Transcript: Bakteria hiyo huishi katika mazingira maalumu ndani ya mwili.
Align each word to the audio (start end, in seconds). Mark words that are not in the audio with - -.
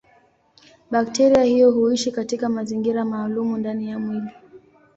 Bakteria 0.91 1.43
hiyo 1.43 1.71
huishi 1.71 2.11
katika 2.11 2.49
mazingira 2.49 3.05
maalumu 3.05 3.57
ndani 3.57 3.89
ya 3.89 3.99
mwili. 3.99 4.29